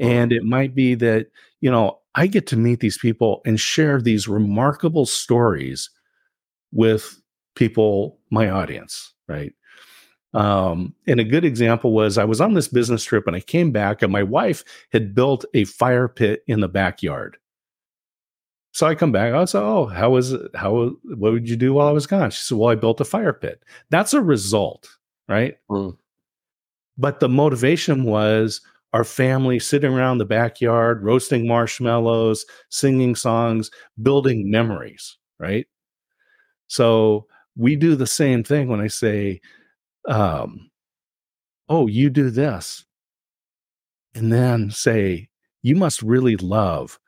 [0.00, 1.28] And it might be that,
[1.60, 5.90] you know, I get to meet these people and share these remarkable stories
[6.72, 7.20] with
[7.54, 9.52] people, my audience, right?
[10.32, 13.72] Um, and a good example was I was on this business trip and I came
[13.72, 17.36] back and my wife had built a fire pit in the backyard.
[18.72, 19.34] So I come back.
[19.34, 20.50] I said, "Oh, how was it?
[20.54, 20.92] How?
[21.02, 23.32] What would you do while I was gone?" She said, "Well, I built a fire
[23.32, 24.88] pit." That's a result,
[25.28, 25.58] right?
[25.68, 25.96] Mm.
[26.96, 28.60] But the motivation was
[28.92, 33.70] our family sitting around the backyard, roasting marshmallows, singing songs,
[34.02, 35.66] building memories, right?
[36.66, 37.26] So
[37.56, 39.40] we do the same thing when I say,
[40.06, 40.70] um,
[41.68, 42.84] oh, you do this.
[44.14, 45.28] And then say,
[45.62, 46.98] you must really love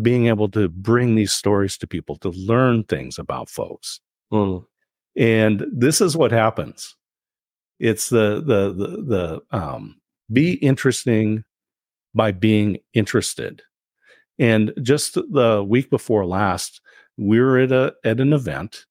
[0.00, 4.00] being able to bring these stories to people, to learn things about folks.
[4.32, 4.64] Mm.
[5.16, 6.96] And this is what happens.
[7.78, 10.00] It's the the the the um
[10.32, 11.44] be interesting
[12.14, 13.62] by being interested.
[14.38, 16.80] And just the week before last,
[17.16, 18.86] we were at a at an event,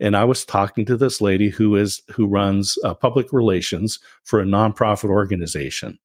[0.00, 4.40] and I was talking to this lady who is who runs uh, public relations for
[4.40, 5.98] a nonprofit organization,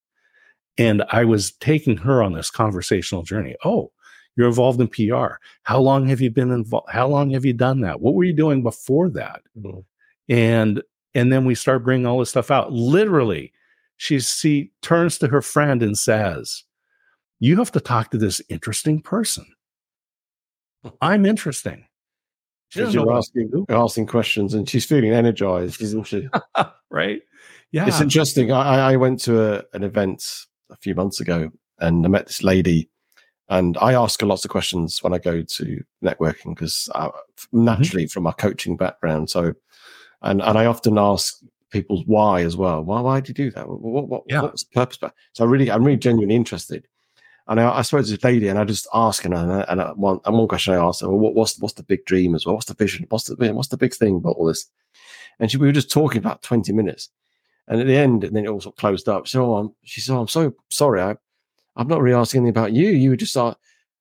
[0.78, 3.56] and I was taking her on this conversational journey.
[3.64, 3.92] Oh,
[4.36, 5.36] you're involved in PR.
[5.64, 6.90] How long have you been involved?
[6.90, 8.02] How long have you done that?
[8.02, 9.42] What were you doing before that?
[9.58, 9.80] Mm-hmm.
[10.30, 10.82] And
[11.14, 12.72] and then we start bringing all this stuff out.
[12.72, 13.54] Literally,
[14.00, 16.64] she she turns to her friend and says,
[17.40, 19.46] "You have to talk to this interesting person.
[21.02, 21.86] I'm interesting."
[22.74, 26.30] you're asking, asking questions, and she's feeling energized, isn't she?
[26.90, 27.22] right?
[27.72, 28.52] Yeah, it's interesting.
[28.52, 32.42] I, I went to a, an event a few months ago, and I met this
[32.42, 32.90] lady,
[33.50, 37.66] and I ask her lots of questions when I go to networking because mm-hmm.
[37.66, 38.12] naturally mm-hmm.
[38.12, 39.56] from my coaching background, so
[40.22, 41.36] and and I often ask
[41.70, 42.84] people's why as well.
[42.84, 43.68] Why why did you do that?
[43.68, 44.42] What what, yeah.
[44.42, 45.00] what was the purpose?
[45.34, 46.88] So I really I'm really genuinely interested.
[47.48, 49.92] And I, I spoke to this lady, and I just her, and, I, and I,
[49.94, 52.46] one and one question I asked her, well, what, what's what's the big dream as
[52.46, 52.54] well?
[52.54, 53.08] What's the vision?
[53.10, 54.70] What's the what's the big thing about all this?
[55.40, 57.10] And she, we were just talking about twenty minutes,
[57.68, 59.28] and at the end, and then it all sort of closed up.
[59.28, 61.16] So oh, she said, oh, "I'm so sorry, I
[61.76, 62.90] I'm not really asking anything about you.
[62.90, 63.56] You were just uh,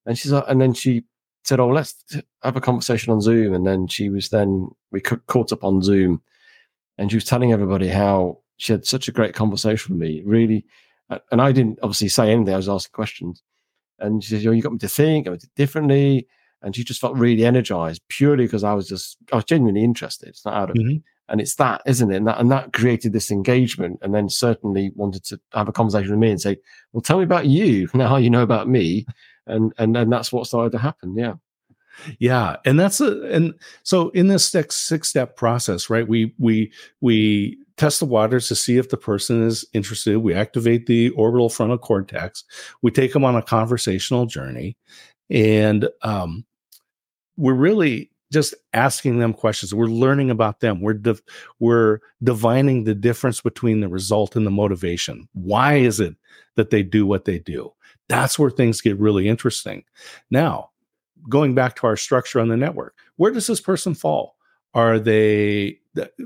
[0.04, 1.04] and she's like, and then she
[1.44, 1.94] said, "Oh, let's
[2.42, 6.20] have a conversation on Zoom." And then she was then we caught up on Zoom,
[6.98, 10.22] and she was telling everybody how she had such a great conversation with me.
[10.24, 10.66] Really,
[11.30, 12.52] and I didn't obviously say anything.
[12.52, 13.42] I was asking questions,
[13.98, 16.26] and she said, "You know, you got me to think, I did differently."
[16.61, 20.28] And she just felt really energized purely because I was just I was genuinely interested.
[20.28, 20.96] It's not out of mm-hmm.
[21.28, 22.16] and it's that, isn't it?
[22.16, 26.11] And that and that created this engagement, and then certainly wanted to have a conversation
[26.11, 26.56] with me and say,
[26.92, 28.16] "Well, tell me about you now.
[28.16, 29.06] You know about me,"
[29.46, 31.16] and and and that's what started to happen.
[31.16, 31.34] Yeah.
[32.18, 36.06] Yeah, and that's a and so in this six six step process, right?
[36.06, 40.18] We we we test the waters to see if the person is interested.
[40.18, 42.44] We activate the orbital frontal cortex.
[42.82, 44.76] We take them on a conversational journey,
[45.30, 46.44] and um,
[47.37, 49.74] we're really just asking them questions.
[49.74, 50.80] We're learning about them.
[50.80, 51.00] We're
[51.61, 55.28] we're divining the difference between the result and the motivation.
[55.32, 56.14] Why is it
[56.56, 57.72] that they do what they do?
[58.08, 59.84] That's where things get really interesting.
[60.30, 60.70] Now,
[61.28, 64.37] going back to our structure on the network, where does this person fall?
[64.74, 65.78] Are they,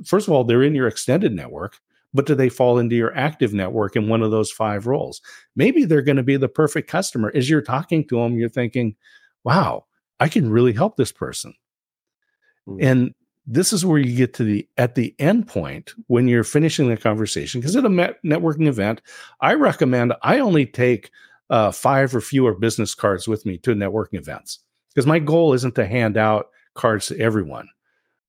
[0.05, 1.79] first of all, they're in your extended network,
[2.13, 5.21] but do they fall into your active network in one of those five roles?
[5.57, 7.33] Maybe they're going to be the perfect customer.
[7.35, 8.97] As you're talking to them, you're thinking,
[9.45, 9.87] wow,
[10.21, 11.55] I can really help this person.
[12.69, 12.85] Mm-hmm.
[12.85, 13.15] And
[13.47, 16.97] this is where you get to the at the end point when you're finishing the
[16.97, 19.03] conversation because at a networking event
[19.41, 21.11] i recommend i only take
[21.51, 24.61] uh, five or fewer business cards with me to networking events
[24.95, 27.69] because my goal isn't to hand out cards to everyone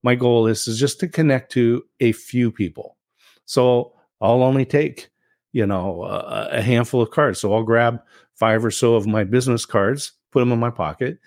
[0.04, 2.98] my goal is, is just to connect to a few people
[3.46, 5.10] so I'll only take,
[5.52, 7.40] you know, a, a handful of cards.
[7.40, 8.02] So I'll grab
[8.36, 11.20] five or so of my business cards, put them in my pocket.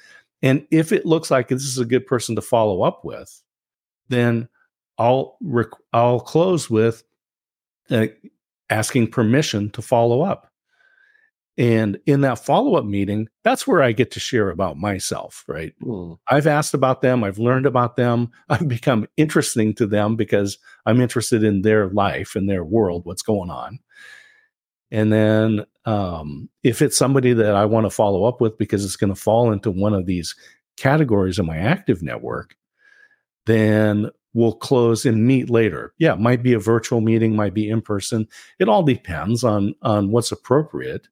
[0.42, 3.42] And if it looks like this is a good person to follow up with,
[4.08, 4.48] then
[4.98, 7.04] I'll rec- I'll close with
[7.90, 8.06] uh,
[8.70, 10.50] asking permission to follow up.
[11.58, 15.72] And in that follow up meeting, that's where I get to share about myself, right?
[15.82, 16.18] Mm.
[16.28, 21.00] I've asked about them, I've learned about them, I've become interesting to them because I'm
[21.00, 23.78] interested in their life and their world, what's going on.
[24.90, 28.96] And then um, if it's somebody that I want to follow up with because it's
[28.96, 30.34] going to fall into one of these
[30.76, 32.54] categories in my active network,
[33.46, 35.94] then we'll close and meet later.
[35.98, 38.28] Yeah, it might be a virtual meeting, might be in person.
[38.58, 41.08] It all depends on on what's appropriate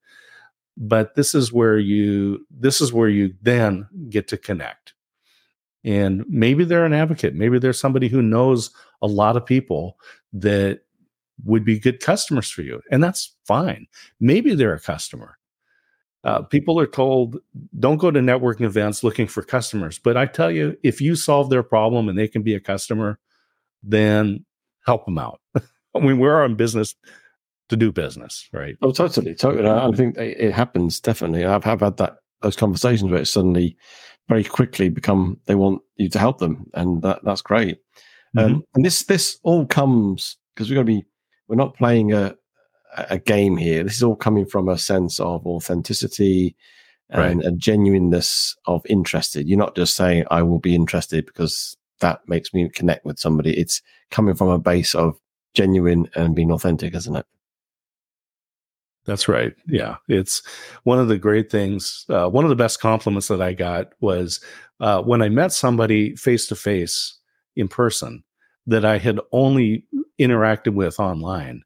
[0.77, 4.95] but this is where you this is where you then get to connect.
[5.85, 7.35] And maybe they're an advocate.
[7.35, 8.71] Maybe they're somebody who knows
[9.03, 9.99] a lot of people
[10.33, 10.81] that
[11.45, 13.87] would be good customers for you and that's fine.
[14.21, 15.39] Maybe they're a customer.
[16.23, 17.37] Uh, people are told
[17.79, 19.99] don't go to networking events looking for customers.
[19.99, 23.19] But i tell you if you solve their problem and they can be a customer
[23.83, 24.45] then
[24.87, 25.41] help them out.
[25.95, 26.95] I mean we're in business
[27.69, 28.77] to do business, right?
[28.83, 29.69] Oh, totally, totally.
[29.69, 31.45] I think it happens definitely.
[31.45, 33.77] I've, I've had that those conversations where it suddenly,
[34.29, 37.79] very quickly, become they want you to help them, and that that's great.
[38.37, 38.55] Mm-hmm.
[38.55, 41.07] Um, and this this all comes because we're going to be
[41.49, 42.37] we're not playing a
[43.09, 43.83] a game here.
[43.83, 46.55] This is all coming from a sense of authenticity
[47.11, 47.47] and right.
[47.47, 49.49] a genuineness of interested.
[49.49, 53.59] You're not just saying I will be interested because that makes me connect with somebody.
[53.59, 55.19] It's coming from a base of
[55.55, 57.27] genuine and being authentic, isn't it?
[59.07, 59.55] That's right.
[59.67, 59.97] Yeah.
[60.09, 60.43] It's
[60.85, 62.07] one of the great things.
[62.09, 64.41] Uh, one of the best compliments that I got was
[64.81, 67.19] uh, when I met somebody face to face
[67.57, 68.25] in person
[68.67, 69.85] that I had only
[70.19, 71.63] interacted with online.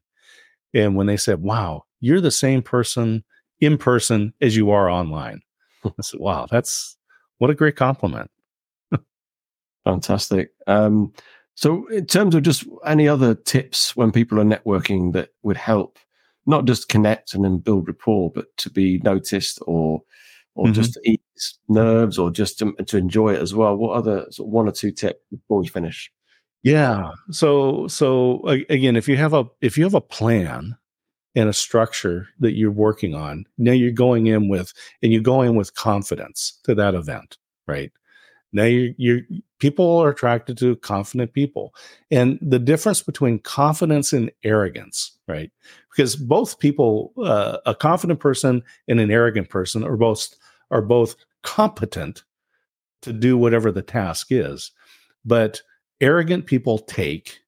[0.73, 3.23] And when they said, wow, you're the same person
[3.61, 5.41] in person as you are online.
[5.85, 6.97] I said, wow, that's
[7.37, 8.29] what a great compliment.
[9.85, 10.51] Fantastic.
[10.67, 11.13] Um,
[11.55, 15.99] so, in terms of just any other tips when people are networking that would help
[16.45, 20.01] not just connect and then build rapport, but to be noticed or
[20.55, 20.73] or mm-hmm.
[20.73, 23.75] just to ease nerves or just to, to enjoy it as well.
[23.75, 26.11] What other sort of one or two tips before we finish?
[26.63, 27.11] Yeah.
[27.31, 30.75] So so again, if you have a if you have a plan
[31.35, 35.41] and a structure that you're working on, now you're going in with and you go
[35.41, 37.91] in with confidence to that event, right?
[38.51, 41.75] Now you you people are attracted to confident people.
[42.09, 45.51] And the difference between confidence and arrogance, right?
[45.91, 50.29] Because both people, uh, a confident person and an arrogant person are both
[50.71, 52.23] are both competent
[53.01, 54.71] to do whatever the task is.
[55.25, 55.61] But
[56.01, 57.39] arrogant people take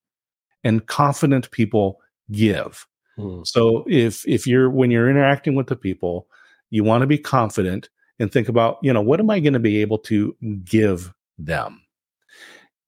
[0.64, 2.00] and confident people
[2.32, 2.86] give.
[3.18, 3.42] Hmm.
[3.44, 6.28] So if if you're when you're interacting with the people,
[6.70, 7.90] you want to be confident
[8.22, 11.82] and think about, you know, what am I going to be able to give them?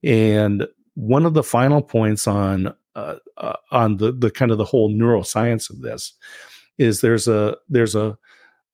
[0.04, 4.66] And one of the final points on uh, uh, on the the kind of the
[4.66, 6.14] whole neuroscience of this
[6.78, 8.16] is there's a there's a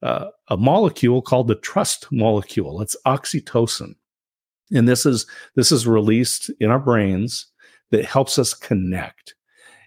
[0.04, 2.82] uh, a molecule called the trust molecule.
[2.82, 3.95] It's oxytocin,
[4.74, 7.48] and this is this is released in our brains
[7.91, 9.34] that helps us connect.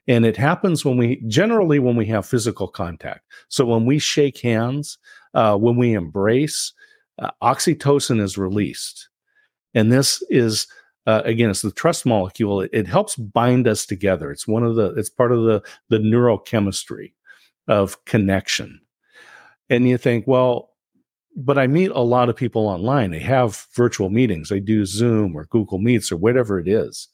[0.09, 3.27] And it happens when we generally when we have physical contact.
[3.49, 4.97] So when we shake hands,
[5.35, 6.73] uh, when we embrace,
[7.21, 9.09] uh, oxytocin is released,
[9.75, 10.67] and this is
[11.07, 12.61] uh, again it's the trust molecule.
[12.61, 14.31] It, it, helps bind us together.
[14.31, 17.13] It's one of the it's part of the the neurochemistry
[17.69, 18.81] of connection.
[19.71, 20.71] And you think well
[21.35, 23.11] but i meet a lot of people online.
[23.11, 24.49] They have virtual meetings.
[24.49, 27.09] They do zoom or google meets or whatever it is.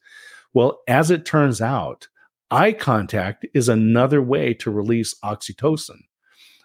[0.55, 2.09] Well as it turns out
[2.51, 6.01] eye contact is another way to release oxytocin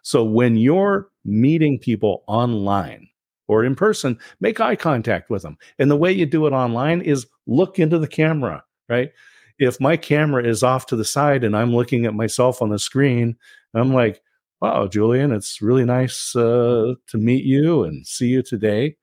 [0.04, 3.08] so when you're meeting people online
[3.48, 5.58] or in person, make eye contact with them.
[5.80, 9.12] And the way you do it online is look into the camera, right?
[9.60, 12.80] If my camera is off to the side and I'm looking at myself on the
[12.80, 13.38] screen,
[13.74, 14.22] I'm like,
[14.62, 18.96] wow, Julian, it's really nice uh, to meet you and see you today.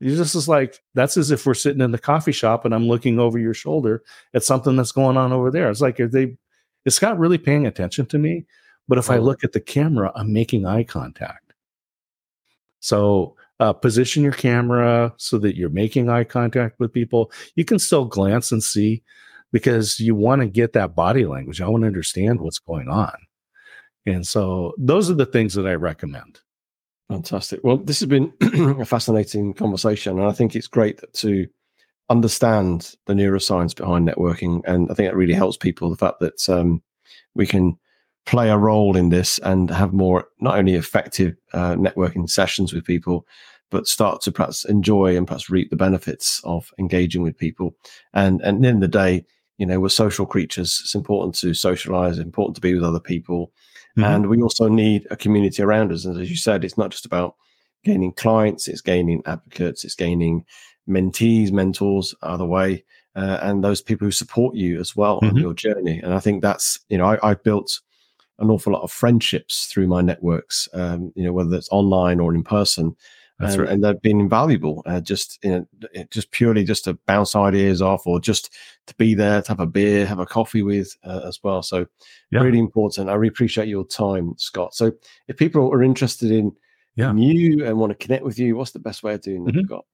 [0.00, 2.88] You just is like that's as if we're sitting in the coffee shop and I'm
[2.88, 4.02] looking over your shoulder
[4.34, 5.70] at something that's going on over there.
[5.70, 6.36] It's like are they
[6.84, 8.44] is Scott really paying attention to me?
[8.92, 9.24] But if I uh-huh.
[9.24, 11.54] look at the camera, I'm making eye contact.
[12.80, 17.32] So uh, position your camera so that you're making eye contact with people.
[17.54, 19.02] You can still glance and see
[19.50, 21.62] because you want to get that body language.
[21.62, 23.14] I want to understand what's going on.
[24.04, 26.40] And so those are the things that I recommend.
[27.08, 27.60] Fantastic.
[27.64, 28.30] Well, this has been
[28.78, 30.18] a fascinating conversation.
[30.18, 31.46] And I think it's great to
[32.10, 34.60] understand the neuroscience behind networking.
[34.66, 36.82] And I think it really helps people the fact that um,
[37.34, 37.78] we can
[38.26, 42.84] play a role in this and have more, not only effective uh, networking sessions with
[42.84, 43.26] people,
[43.70, 47.74] but start to perhaps enjoy and perhaps reap the benefits of engaging with people.
[48.12, 49.24] And, and at the end of the day,
[49.58, 50.80] you know, we're social creatures.
[50.82, 53.52] It's important to socialize, important to be with other people.
[53.96, 54.04] Mm-hmm.
[54.04, 56.04] And we also need a community around us.
[56.04, 57.36] And as you said, it's not just about
[57.84, 60.44] gaining clients, it's gaining advocates, it's gaining
[60.88, 62.84] mentees, mentors, other way,
[63.16, 65.28] uh, and those people who support you as well mm-hmm.
[65.28, 65.98] on your journey.
[65.98, 67.80] And I think that's, you know, I, have built
[68.38, 72.34] an awful lot of friendships through my networks, um, you know, whether it's online or
[72.34, 72.96] in person.
[73.38, 73.72] That's and, right.
[73.72, 74.82] and they've been invaluable.
[74.86, 78.54] Uh, just you know, just purely just to bounce ideas off, or just
[78.86, 81.62] to be there to have a beer, have a coffee with uh, as well.
[81.62, 81.86] So
[82.30, 82.40] yeah.
[82.40, 83.08] really important.
[83.08, 84.74] I really appreciate your time, Scott.
[84.74, 84.92] So
[85.28, 86.52] if people are interested in,
[86.94, 87.10] yeah.
[87.10, 89.54] in you and want to connect with you, what's the best way of doing that,
[89.54, 89.66] mm-hmm.
[89.66, 89.86] Scott?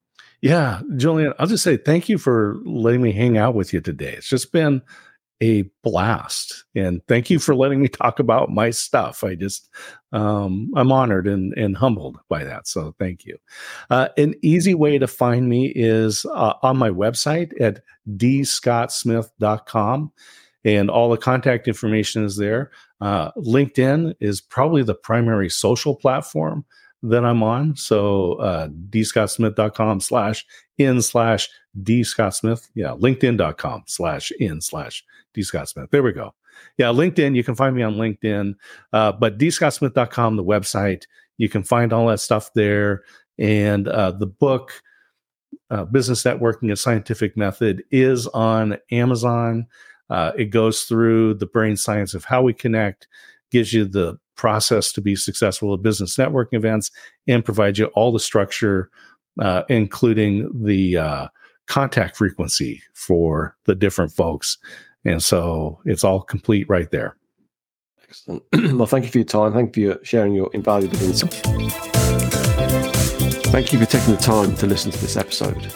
[0.43, 4.13] Yeah, Julian, I'll just say thank you for letting me hang out with you today.
[4.13, 4.83] It's just been
[5.41, 6.65] a blast.
[6.75, 9.23] And thank you for letting me talk about my stuff.
[9.23, 9.69] I just,
[10.13, 12.67] um, I'm honored and, and humbled by that.
[12.67, 13.39] So thank you.
[13.91, 17.83] Uh, an easy way to find me is uh, on my website at
[18.17, 20.13] dscottsmith.com.
[20.65, 22.73] And all the contact information is there.
[23.01, 26.65] Uh, LinkedIn is probably the primary social platform
[27.03, 27.77] that I'm on.
[27.77, 30.45] So uh, dscottsmith.com slash
[30.79, 31.49] in slash
[31.83, 32.69] dscottsmith.
[32.75, 35.05] Yeah, linkedin.com slash in slash
[35.37, 35.91] dscottsmith.
[35.91, 36.35] There we go.
[36.77, 37.37] Yeah, LinkedIn.
[37.37, 38.55] You can find me on LinkedIn.
[38.93, 41.05] Uh, but dscottsmith.com, the website,
[41.37, 43.05] you can find all that stuff there.
[43.39, 44.83] And uh, the book,
[45.71, 49.67] uh, Business Networking, a Scientific Method, is on Amazon.
[50.11, 53.07] Uh, it goes through the brain science of how we connect,
[53.51, 56.91] gives you the process to be successful at business networking events
[57.27, 58.89] and provide you all the structure,
[59.41, 61.29] uh, including the uh,
[61.67, 64.57] contact frequency for the different folks.
[65.05, 67.17] And so it's all complete right there.
[68.09, 68.43] Excellent.
[68.73, 69.53] well, thank you for your time.
[69.53, 71.35] Thank you for sharing your invaluable insight.
[73.49, 75.73] Thank you for taking the time to listen to this episode.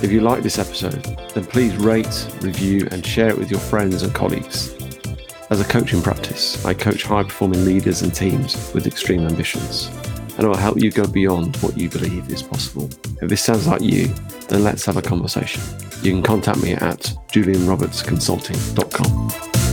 [0.00, 1.02] If you like this episode,
[1.34, 4.77] then please rate, review, and share it with your friends and colleagues.
[5.50, 9.86] As a coaching practice, I coach high performing leaders and teams with extreme ambitions,
[10.36, 12.90] and I will help you go beyond what you believe is possible.
[13.22, 14.08] If this sounds like you,
[14.48, 15.62] then let's have a conversation.
[16.02, 19.67] You can contact me at julianrobertsconsulting.com.